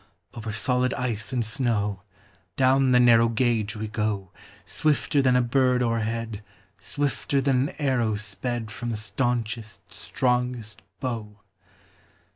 [0.33, 2.01] Over solid ice and snow,
[2.55, 4.31] Down the narrow gauge we go
[4.65, 6.43] Swifter than a bird o'erhead,
[6.79, 11.37] Swifter than an arrow sped From the staunchest, strongest bow.